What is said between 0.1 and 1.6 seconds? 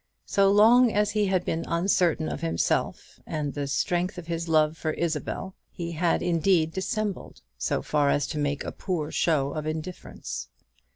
So long as he had